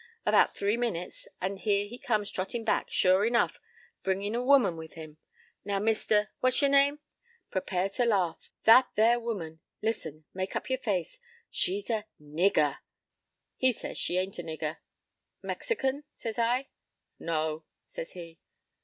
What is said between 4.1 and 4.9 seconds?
a woman